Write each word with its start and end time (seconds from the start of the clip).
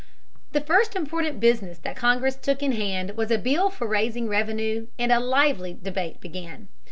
The 0.53 0.61
first 0.61 0.95
important 0.95 1.39
business 1.39 1.77
that 1.77 1.95
Congress 1.95 2.35
took 2.35 2.63
in 2.63 2.71
hand 2.71 3.15
was 3.15 3.29
a 3.29 3.37
bill 3.37 3.69
for 3.69 3.85
raising 3.85 4.27
revenue, 4.27 4.87
and 4.97 5.11
a 5.11 5.19
lively 5.19 5.77
debate 5.79 6.19
began. 6.19 6.69